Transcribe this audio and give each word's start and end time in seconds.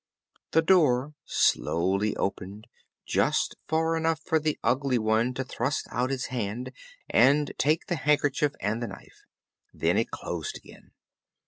The 0.53 0.63
door 0.63 1.13
slowly 1.25 2.15
opened, 2.15 2.65
just 3.05 3.55
far 3.67 3.95
enough 3.95 4.19
for 4.19 4.39
the 4.39 4.57
Ugly 4.63 4.97
One 4.97 5.31
to 5.35 5.43
thrust 5.43 5.85
out 5.91 6.09
his 6.09 6.25
hand 6.33 6.71
and 7.07 7.51
take 7.59 7.85
the 7.85 7.97
handkerchief 7.97 8.53
and 8.59 8.81
the 8.81 8.87
knife. 8.87 9.25
Then 9.71 9.97
it 9.99 10.09
closed 10.09 10.57
again. 10.57 10.93